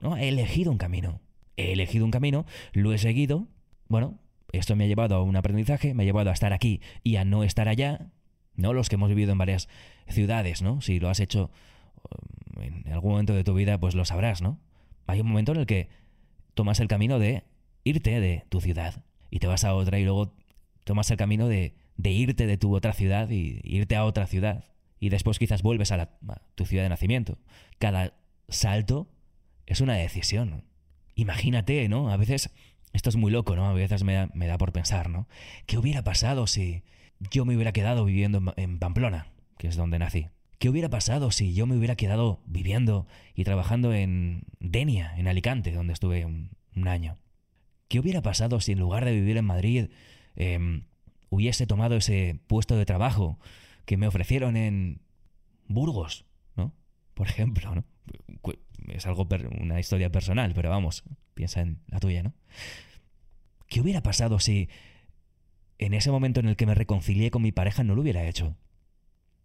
¿no? 0.00 0.16
He 0.16 0.28
elegido 0.28 0.72
un 0.72 0.78
camino. 0.78 1.20
He 1.56 1.72
elegido 1.72 2.04
un 2.04 2.10
camino, 2.10 2.46
lo 2.72 2.92
he 2.92 2.98
seguido. 2.98 3.46
Bueno, 3.86 4.18
esto 4.58 4.76
me 4.76 4.84
ha 4.84 4.86
llevado 4.86 5.16
a 5.16 5.22
un 5.22 5.36
aprendizaje, 5.36 5.94
me 5.94 6.02
ha 6.02 6.06
llevado 6.06 6.30
a 6.30 6.32
estar 6.32 6.52
aquí 6.52 6.80
y 7.02 7.16
a 7.16 7.24
no 7.24 7.44
estar 7.44 7.68
allá. 7.68 8.10
¿No? 8.56 8.72
Los 8.72 8.88
que 8.88 8.94
hemos 8.94 9.08
vivido 9.08 9.32
en 9.32 9.38
varias 9.38 9.68
ciudades, 10.08 10.62
¿no? 10.62 10.80
Si 10.80 11.00
lo 11.00 11.08
has 11.08 11.18
hecho 11.18 11.50
en 12.60 12.92
algún 12.92 13.12
momento 13.12 13.34
de 13.34 13.44
tu 13.44 13.54
vida, 13.54 13.78
pues 13.78 13.94
lo 13.94 14.04
sabrás, 14.04 14.42
¿no? 14.42 14.60
Hay 15.06 15.20
un 15.20 15.26
momento 15.26 15.52
en 15.52 15.58
el 15.58 15.66
que 15.66 15.88
tomas 16.54 16.80
el 16.80 16.88
camino 16.88 17.18
de 17.18 17.44
irte 17.82 18.20
de 18.20 18.44
tu 18.48 18.60
ciudad 18.60 19.04
y 19.30 19.40
te 19.40 19.46
vas 19.46 19.64
a 19.64 19.74
otra 19.74 19.98
y 19.98 20.04
luego 20.04 20.34
tomas 20.84 21.10
el 21.10 21.16
camino 21.16 21.48
de, 21.48 21.74
irte 22.02 22.46
de 22.46 22.56
tu 22.56 22.74
otra 22.74 22.92
ciudad 22.92 23.30
y 23.30 23.60
irte 23.64 23.96
a 23.96 24.04
otra 24.04 24.26
ciudad 24.26 24.64
y 25.00 25.08
después 25.08 25.38
quizás 25.38 25.62
vuelves 25.62 25.92
a, 25.92 26.10
tu 26.54 26.66
ciudad 26.66 26.84
de 26.84 26.88
nacimiento. 26.88 27.38
Cada 27.78 28.14
salto 28.48 29.08
es 29.66 29.80
una 29.80 29.94
decisión. 29.94 30.64
Imagínate, 31.14 31.88
¿no? 31.88 32.10
A 32.10 32.16
veces 32.16 32.50
esto 32.94 33.10
es 33.10 33.16
muy 33.16 33.30
loco, 33.30 33.54
¿no? 33.56 33.68
A 33.68 33.74
veces 33.74 34.02
me 34.04 34.14
da, 34.14 34.30
me 34.32 34.46
da 34.46 34.56
por 34.56 34.72
pensar, 34.72 35.10
¿no? 35.10 35.28
¿Qué 35.66 35.76
hubiera 35.76 36.02
pasado 36.02 36.46
si 36.46 36.82
yo 37.30 37.44
me 37.44 37.54
hubiera 37.54 37.72
quedado 37.72 38.06
viviendo 38.06 38.54
en 38.56 38.78
Pamplona, 38.78 39.26
que 39.58 39.68
es 39.68 39.76
donde 39.76 39.98
nací? 39.98 40.28
¿Qué 40.58 40.70
hubiera 40.70 40.88
pasado 40.88 41.30
si 41.30 41.52
yo 41.52 41.66
me 41.66 41.76
hubiera 41.76 41.96
quedado 41.96 42.40
viviendo 42.46 43.06
y 43.34 43.44
trabajando 43.44 43.92
en 43.92 44.44
Denia, 44.60 45.12
en 45.18 45.28
Alicante, 45.28 45.72
donde 45.72 45.92
estuve 45.92 46.24
un, 46.24 46.48
año? 46.88 47.18
¿Qué 47.88 48.00
hubiera 48.00 48.22
pasado 48.22 48.60
si 48.60 48.72
en 48.72 48.78
lugar 48.78 49.04
de 49.04 49.12
vivir 49.12 49.36
en 49.36 49.44
Madrid 49.44 49.90
em, 50.36 50.84
hubiese 51.28 51.66
tomado 51.66 51.96
ese 51.96 52.38
puesto 52.46 52.76
de 52.76 52.86
trabajo 52.86 53.38
que 53.84 53.96
me 53.96 54.06
ofrecieron 54.06 54.56
en 54.56 55.00
Burgos. 55.66 56.24
Por 57.14 57.28
ejemplo, 57.28 57.74
¿no? 57.74 57.84
Es 58.88 59.06
algo 59.06 59.26
una 59.60 59.80
historia 59.80 60.10
personal, 60.10 60.52
pero 60.54 60.70
vamos, 60.70 61.04
piensa 61.34 61.62
en 61.62 61.78
la 61.88 62.00
tuya, 62.00 62.22
¿no? 62.22 62.34
¿Qué 63.66 63.80
hubiera 63.80 64.02
pasado 64.02 64.38
si 64.38 64.68
en 65.78 65.94
ese 65.94 66.10
momento 66.10 66.40
en 66.40 66.48
el 66.48 66.56
que 66.56 66.66
me 66.66 66.74
reconcilié 66.74 67.30
con 67.30 67.42
mi 67.42 67.52
pareja 67.52 67.82
no 67.82 67.94
lo 67.94 68.02
hubiera 68.02 68.26
hecho? 68.26 68.56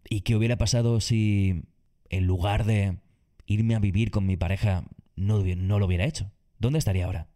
¿Y 0.08 0.20
qué 0.20 0.36
hubiera 0.36 0.56
pasado 0.56 1.00
si 1.00 1.62
en 2.10 2.26
lugar 2.26 2.64
de 2.64 2.98
irme 3.46 3.74
a 3.74 3.80
vivir 3.80 4.10
con 4.10 4.26
mi 4.26 4.36
pareja 4.36 4.84
no, 5.16 5.42
no 5.42 5.78
lo 5.78 5.86
hubiera 5.86 6.04
hecho? 6.04 6.30
¿Dónde 6.58 6.78
estaría 6.78 7.06
ahora? 7.06 7.28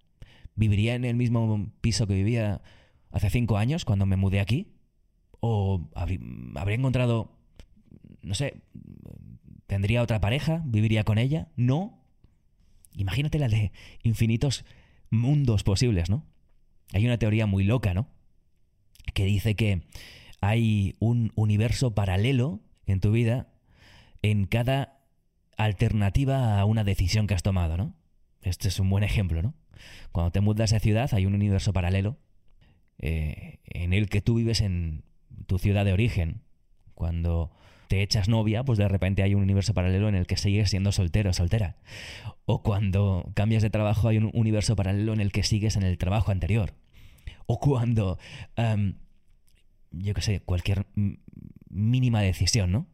¿Viviría 0.55 0.95
en 0.95 1.05
el 1.05 1.17
mismo 1.17 1.73
piso 1.81 2.07
que 2.07 2.14
vivía 2.14 2.61
hace 3.11 3.31
cinco 3.31 3.57
años 3.57 3.85
cuando 3.85 4.07
me 4.07 4.17
mudé 4.17 4.41
aquí? 4.41 4.69
¿O 5.41 5.88
habría 5.95 6.76
encontrado, 6.76 7.33
no 8.23 8.35
sé, 8.35 8.62
tendría 9.66 10.02
otra 10.02 10.21
pareja? 10.21 10.62
¿Viviría 10.64 11.04
con 11.04 11.18
ella? 11.18 11.49
¿No? 11.56 12.02
Imagínate 12.94 13.38
la 13.38 13.49
de 13.49 13.73
infinitos 14.02 14.64
mundos 15.11 15.62
posibles, 15.62 16.11
¿no? 16.11 16.25
Hay 16.92 17.04
una 17.04 17.18
teoría 17.18 17.47
muy 17.47 17.64
loca, 17.64 17.94
¿no? 17.94 18.09
Que 19.14 19.25
dice 19.25 19.56
que 19.56 19.83
hay 20.40 20.94
un 21.00 21.33
universo 21.35 21.94
paralelo 21.94 22.61
en 22.87 23.00
tu 23.00 23.11
vida 23.11 23.49
en 24.23 24.47
cada 24.47 25.00
alternativa 25.56 26.61
a 26.61 26.64
una 26.64 26.85
decisión 26.85 27.26
que 27.26 27.35
has 27.35 27.42
tomado, 27.42 27.76
¿no? 27.76 27.94
Este 28.42 28.68
es 28.68 28.78
un 28.78 28.90
buen 28.90 29.04
ejemplo, 29.04 29.42
¿no? 29.42 29.54
Cuando 30.12 30.33
te 30.33 30.40
mudas 30.40 30.73
a 30.73 30.80
ciudad 30.80 31.12
hay 31.12 31.26
un 31.26 31.35
universo 31.35 31.73
paralelo 31.73 32.18
eh, 32.99 33.59
en 33.64 33.92
el 33.92 34.09
que 34.09 34.21
tú 34.21 34.37
vives 34.37 34.61
en 34.61 35.04
tu 35.47 35.59
ciudad 35.59 35.85
de 35.85 35.92
origen. 35.92 36.42
Cuando 36.94 37.50
te 37.88 38.03
echas 38.03 38.29
novia, 38.29 38.64
pues 38.64 38.79
de 38.79 38.88
repente 38.88 39.23
hay 39.23 39.35
un 39.35 39.43
universo 39.43 39.75
paralelo 39.75 40.09
en 40.09 40.14
el 40.14 40.26
que 40.26 40.37
sigues 40.37 40.71
siendo 40.71 40.93
soltero 40.93 41.31
o 41.31 41.33
soltera. 41.33 41.76
O 42.47 42.62
cuando 42.62 43.31
cambias 43.35 43.62
de 43.62 43.71
trabajo 43.71 44.09
hay 44.09 44.19
un 44.19 44.31
universo 44.35 44.76
paralelo 44.76 45.12
en 45.12 45.21
el 45.21 45.33
que 45.33 45.43
sigues 45.43 45.76
en 45.76 45.83
el 45.83 45.99
trabajo 45.99 46.31
anterior. 46.31 46.75
O 47.47 47.61
cuando 47.61 48.19
yo 49.91 50.14
qué 50.14 50.23
sé, 50.23 50.41
cualquier 50.41 50.87
mínima 51.69 52.21
decisión, 52.21 52.73
¿no? 52.73 52.87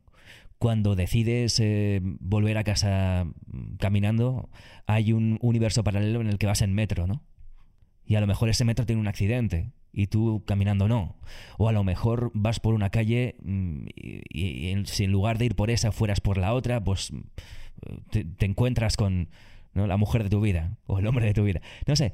Cuando 0.59 0.95
decides 0.95 1.59
eh, 1.61 2.01
volver 2.03 2.59
a 2.59 2.65
casa 2.65 3.27
caminando, 3.79 4.51
hay 4.87 5.13
un 5.13 5.39
universo 5.41 5.85
paralelo 5.85 6.21
en 6.21 6.27
el 6.27 6.37
que 6.37 6.47
vas 6.47 6.61
en 6.61 6.75
metro, 6.75 7.07
¿no? 7.07 7.23
Y 8.05 8.17
a 8.17 8.21
lo 8.21 8.27
mejor 8.27 8.51
ese 8.51 8.65
metro 8.65 8.85
tiene 8.85 9.01
un 9.01 9.09
accidente 9.09 9.73
y 9.93 10.07
tú 10.07 10.45
caminando 10.47 10.89
no. 10.89 11.17
O 11.59 11.69
a 11.69 11.73
lo 11.73 11.85
mejor 11.85 12.31
vas 12.35 12.61
por 12.61 12.75
una 12.75 12.91
calle 12.91 13.37
mm, 13.43 13.87
y, 13.97 14.83
si 14.87 15.05
en 15.05 15.13
lugar 15.13 15.39
de 15.39 15.47
ir 15.47 15.57
por 15.57 15.71
esa 15.71 15.93
fueras 15.93 16.21
por 16.21 16.39
la 16.39 16.55
otra, 16.55 16.83
pues 16.83 17.13
te, 18.11 18.47
encuentras 18.47 18.97
con 18.97 19.29
la 19.75 19.97
mujer 19.97 20.23
de 20.25 20.31
tu 20.31 20.41
vida 20.41 20.79
o 20.87 20.99
el 20.99 21.07
hombre 21.07 21.27
de 21.27 21.35
tu 21.35 21.45
vida. 21.45 21.61
No 21.87 21.97
sé, 21.97 22.13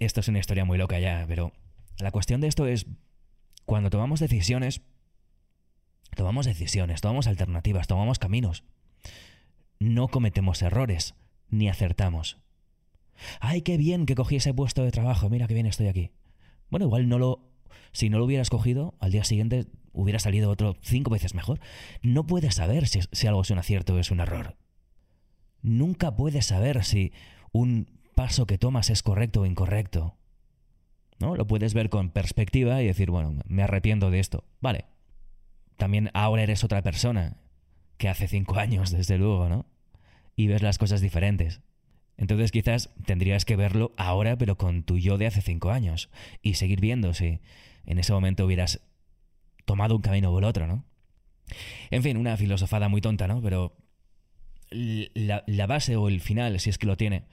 esto 0.00 0.20
es 0.20 0.28
una 0.28 0.38
historia 0.38 0.64
muy 0.64 0.78
loca 0.78 0.98
ya, 0.98 1.24
pero 1.28 1.52
la 1.98 2.10
cuestión 2.10 2.40
de 2.40 2.48
esto 2.48 2.66
es 2.66 2.86
cuando 3.64 3.90
tomamos 3.90 4.20
decisiones, 4.20 4.82
tomamos 6.16 6.46
decisiones, 6.46 7.00
tomamos 7.00 7.26
alternativas, 7.26 7.86
tomamos 7.86 8.18
caminos. 8.18 8.64
No 9.78 10.08
cometemos 10.08 10.62
errores, 10.62 11.14
ni 11.48 11.68
acertamos. 11.68 12.38
¡Ay, 13.40 13.62
qué 13.62 13.76
bien 13.76 14.06
que 14.06 14.14
cogí 14.14 14.36
ese 14.36 14.54
puesto 14.54 14.84
de 14.84 14.90
trabajo! 14.90 15.28
Mira 15.28 15.46
qué 15.46 15.54
bien 15.54 15.66
estoy 15.66 15.88
aquí. 15.88 16.10
Bueno, 16.72 16.86
igual 16.86 17.06
no 17.06 17.18
lo. 17.18 17.52
Si 17.92 18.08
no 18.08 18.18
lo 18.18 18.24
hubieras 18.24 18.48
cogido, 18.48 18.94
al 18.98 19.12
día 19.12 19.24
siguiente 19.24 19.66
hubiera 19.92 20.18
salido 20.18 20.50
otro 20.50 20.78
cinco 20.80 21.10
veces 21.10 21.34
mejor. 21.34 21.60
No 22.00 22.26
puedes 22.26 22.54
saber 22.54 22.88
si, 22.88 23.00
si 23.12 23.26
algo 23.26 23.42
es 23.42 23.50
un 23.50 23.58
acierto 23.58 23.94
o 23.94 23.98
es 23.98 24.10
un 24.10 24.20
error. 24.20 24.56
Nunca 25.60 26.16
puedes 26.16 26.46
saber 26.46 26.82
si 26.82 27.12
un 27.52 28.00
paso 28.14 28.46
que 28.46 28.56
tomas 28.56 28.88
es 28.88 29.02
correcto 29.02 29.42
o 29.42 29.46
incorrecto. 29.46 30.16
¿no? 31.18 31.36
Lo 31.36 31.46
puedes 31.46 31.74
ver 31.74 31.90
con 31.90 32.08
perspectiva 32.08 32.80
y 32.80 32.86
decir, 32.86 33.10
bueno, 33.10 33.36
me 33.46 33.62
arrepiento 33.62 34.10
de 34.10 34.20
esto. 34.20 34.44
Vale. 34.62 34.86
También 35.76 36.10
ahora 36.14 36.42
eres 36.42 36.64
otra 36.64 36.80
persona 36.80 37.36
que 37.98 38.08
hace 38.08 38.28
cinco 38.28 38.56
años, 38.58 38.90
desde 38.90 39.18
luego, 39.18 39.50
¿no? 39.50 39.66
Y 40.36 40.46
ves 40.46 40.62
las 40.62 40.78
cosas 40.78 41.02
diferentes. 41.02 41.60
Entonces 42.16 42.52
quizás 42.52 42.90
tendrías 43.06 43.44
que 43.44 43.56
verlo 43.56 43.92
ahora, 43.96 44.36
pero 44.36 44.56
con 44.56 44.82
tu 44.82 44.98
yo 44.98 45.18
de 45.18 45.26
hace 45.26 45.42
cinco 45.42 45.70
años. 45.70 46.10
Y 46.42 46.54
seguir 46.54 46.80
viendo 46.80 47.14
si 47.14 47.40
en 47.84 47.98
ese 47.98 48.12
momento 48.12 48.46
hubieras 48.46 48.80
tomado 49.64 49.96
un 49.96 50.02
camino 50.02 50.30
o 50.30 50.38
el 50.38 50.44
otro, 50.44 50.66
¿no? 50.66 50.84
En 51.90 52.02
fin, 52.02 52.16
una 52.16 52.36
filosofada 52.36 52.88
muy 52.88 53.00
tonta, 53.00 53.26
¿no? 53.26 53.42
Pero 53.42 53.76
la, 54.70 55.66
base 55.66 55.96
o 55.96 56.08
el 56.08 56.20
final, 56.20 56.58
si 56.60 56.70
es 56.70 56.78
que 56.78 56.86
lo 56.86 56.96
tiene, 56.96 57.24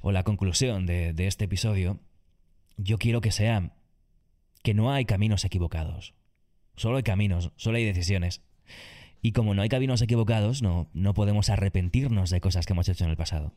o 0.00 0.12
la 0.12 0.24
conclusión 0.24 0.86
de 0.86 1.26
este 1.26 1.44
episodio, 1.44 2.00
yo 2.76 2.98
quiero 2.98 3.20
que 3.20 3.32
sea 3.32 3.72
que 4.62 4.74
no 4.74 4.92
hay 4.92 5.04
caminos 5.04 5.44
equivocados. 5.44 6.14
Solo 6.76 6.96
hay 6.96 7.02
caminos, 7.02 7.52
solo 7.56 7.76
hay 7.76 7.84
decisiones. 7.84 8.42
Y 9.20 9.32
como 9.32 9.54
no 9.54 9.62
hay 9.62 9.68
caminos 9.68 10.00
equivocados, 10.00 10.62
no, 10.62 10.88
no 10.92 11.12
podemos 11.12 11.50
arrepentirnos 11.50 12.30
de 12.30 12.40
cosas 12.40 12.66
que 12.66 12.72
hemos 12.72 12.88
hecho 12.88 13.04
en 13.04 13.10
el 13.10 13.16
pasado. 13.16 13.52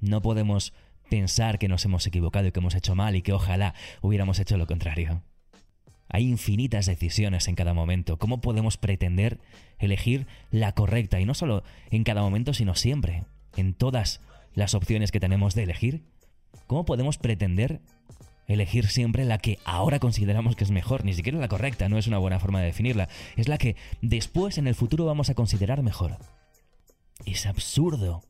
No 0.00 0.22
podemos 0.22 0.72
pensar 1.08 1.58
que 1.58 1.68
nos 1.68 1.84
hemos 1.84 2.06
equivocado 2.06 2.46
y 2.46 2.52
que 2.52 2.60
hemos 2.60 2.74
hecho 2.74 2.94
mal 2.94 3.16
y 3.16 3.22
que 3.22 3.32
ojalá 3.32 3.74
hubiéramos 4.00 4.38
hecho 4.38 4.56
lo 4.56 4.66
contrario. 4.66 5.22
Hay 6.08 6.28
infinitas 6.28 6.86
decisiones 6.86 7.48
en 7.48 7.54
cada 7.54 7.74
momento. 7.74 8.18
¿Cómo 8.18 8.40
podemos 8.40 8.76
pretender 8.76 9.40
elegir 9.78 10.26
la 10.50 10.72
correcta? 10.72 11.20
Y 11.20 11.26
no 11.26 11.34
solo 11.34 11.64
en 11.90 12.04
cada 12.04 12.22
momento, 12.22 12.54
sino 12.54 12.74
siempre. 12.74 13.24
En 13.56 13.74
todas 13.74 14.20
las 14.54 14.74
opciones 14.74 15.12
que 15.12 15.20
tenemos 15.20 15.54
de 15.54 15.64
elegir. 15.64 16.02
¿Cómo 16.66 16.84
podemos 16.84 17.18
pretender 17.18 17.80
elegir 18.46 18.88
siempre 18.88 19.26
la 19.26 19.38
que 19.38 19.58
ahora 19.64 19.98
consideramos 19.98 20.56
que 20.56 20.64
es 20.64 20.70
mejor, 20.70 21.04
ni 21.04 21.12
siquiera 21.12 21.38
la 21.38 21.48
correcta, 21.48 21.88
no 21.88 21.98
es 21.98 22.06
una 22.06 22.18
buena 22.18 22.40
forma 22.40 22.60
de 22.60 22.66
definirla, 22.66 23.08
es 23.36 23.46
la 23.46 23.58
que 23.58 23.76
después 24.00 24.56
en 24.56 24.66
el 24.66 24.74
futuro 24.74 25.04
vamos 25.04 25.28
a 25.28 25.34
considerar 25.34 25.82
mejor. 25.82 26.16
Es 27.26 27.46
absurdo, 27.46 28.22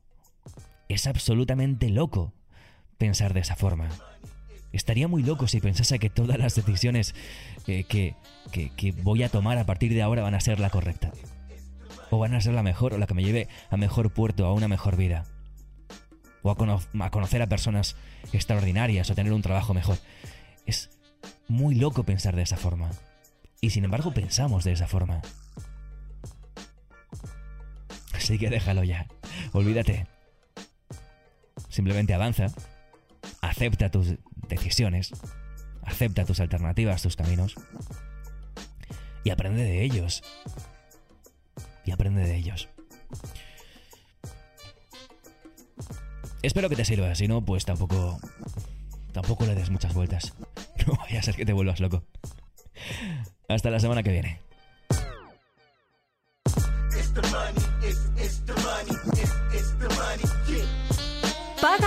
es 0.88 1.06
absolutamente 1.06 1.88
loco 1.90 2.32
pensar 2.96 3.34
de 3.34 3.40
esa 3.40 3.56
forma. 3.56 3.88
Estaría 4.72 5.08
muy 5.08 5.22
loco 5.22 5.48
si 5.48 5.60
pensase 5.60 5.98
que 5.98 6.10
todas 6.10 6.38
las 6.38 6.54
decisiones 6.54 7.14
eh, 7.66 7.84
que, 7.84 8.14
que 8.52 8.92
voy 9.02 9.22
a 9.22 9.28
tomar 9.28 9.58
a 9.58 9.64
partir 9.64 9.94
de 9.94 10.02
ahora 10.02 10.22
van 10.22 10.34
a 10.34 10.40
ser 10.40 10.60
la 10.60 10.70
correcta. 10.70 11.12
O 12.10 12.18
van 12.18 12.34
a 12.34 12.40
ser 12.40 12.54
la 12.54 12.62
mejor 12.62 12.94
o 12.94 12.98
la 12.98 13.06
que 13.06 13.14
me 13.14 13.24
lleve 13.24 13.48
a 13.70 13.76
mejor 13.76 14.12
puerto, 14.12 14.46
a 14.46 14.52
una 14.52 14.68
mejor 14.68 14.96
vida 14.96 15.26
o 16.42 16.50
a, 16.50 17.10
conocer 17.10 17.42
a 17.42 17.46
personas 17.46 17.96
extraordinarias 18.32 19.10
o 19.10 19.14
tener 19.14 19.32
un 19.32 19.42
trabajo 19.42 19.74
mejor. 19.74 19.98
Es 20.66 20.90
muy 21.48 21.74
loco 21.74 22.04
pensar 22.04 22.36
de 22.36 22.42
esa 22.42 22.56
forma. 22.56 22.90
Y 23.60 23.70
sin 23.70 23.84
embargo 23.84 24.12
pensamos 24.12 24.64
de 24.64 24.72
esa 24.72 24.86
forma. 24.86 25.20
Así 28.12 28.38
que 28.38 28.50
déjalo 28.50 28.84
ya. 28.84 29.06
Olvídate. 29.52 30.06
Simplemente 31.78 32.12
avanza. 32.12 32.48
Acepta 33.40 33.88
tus 33.88 34.16
decisiones. 34.48 35.12
Acepta 35.82 36.24
tus 36.24 36.40
alternativas, 36.40 37.02
tus 37.02 37.14
caminos. 37.14 37.54
Y 39.22 39.30
aprende 39.30 39.62
de 39.62 39.84
ellos. 39.84 40.24
Y 41.84 41.92
aprende 41.92 42.24
de 42.24 42.34
ellos. 42.34 42.68
Espero 46.42 46.68
que 46.68 46.74
te 46.74 46.84
sirva, 46.84 47.14
si 47.14 47.28
no, 47.28 47.44
pues 47.44 47.64
tampoco. 47.64 48.18
Tampoco 49.12 49.46
le 49.46 49.54
des 49.54 49.70
muchas 49.70 49.94
vueltas. 49.94 50.34
No 50.84 50.96
vaya 50.96 51.20
a 51.20 51.22
ser 51.22 51.36
que 51.36 51.46
te 51.46 51.52
vuelvas 51.52 51.78
loco. 51.78 52.02
Hasta 53.48 53.70
la 53.70 53.78
semana 53.78 54.02
que 54.02 54.10
viene. 54.10 54.40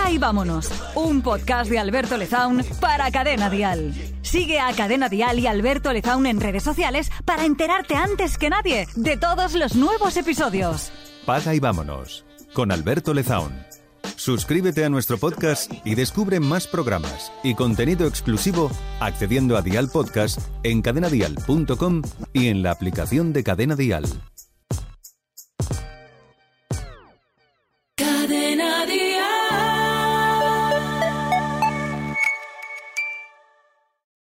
Paga 0.02 0.14
y 0.14 0.18
vámonos. 0.18 0.68
Un 0.96 1.22
podcast 1.22 1.70
de 1.70 1.78
Alberto 1.78 2.16
Lezaun 2.16 2.64
para 2.80 3.10
Cadena 3.10 3.48
Dial. 3.48 3.94
Sigue 4.22 4.58
a 4.58 4.72
Cadena 4.72 5.08
Dial 5.08 5.38
y 5.38 5.46
Alberto 5.46 5.92
Lezaun 5.92 6.26
en 6.26 6.40
redes 6.40 6.64
sociales 6.64 7.10
para 7.24 7.44
enterarte 7.44 7.94
antes 7.94 8.36
que 8.36 8.50
nadie 8.50 8.88
de 8.96 9.16
todos 9.16 9.54
los 9.54 9.76
nuevos 9.76 10.16
episodios. 10.16 10.90
Paga 11.24 11.54
y 11.54 11.60
vámonos 11.60 12.24
con 12.52 12.72
Alberto 12.72 13.14
Lezaun. 13.14 13.52
Suscríbete 14.16 14.84
a 14.84 14.88
nuestro 14.88 15.18
podcast 15.18 15.72
y 15.84 15.94
descubre 15.94 16.40
más 16.40 16.66
programas 16.66 17.32
y 17.44 17.54
contenido 17.54 18.06
exclusivo 18.06 18.70
accediendo 19.00 19.56
a 19.56 19.62
Dial 19.62 19.88
Podcast 19.88 20.40
en 20.64 20.82
cadenadial.com 20.82 22.02
y 22.32 22.48
en 22.48 22.62
la 22.62 22.72
aplicación 22.72 23.32
de 23.32 23.44
Cadena 23.44 23.76
Dial. 23.76 24.04